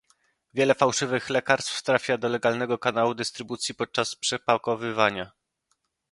Wiele 0.53 0.75
fałszywych 0.75 1.29
lekarstw 1.29 1.81
trafia 1.83 2.17
do 2.17 2.29
legalnego 2.29 2.77
kanału 2.77 3.13
dystrybucji 3.15 3.75
podczas 3.75 4.15
przepakowywania 4.15 5.31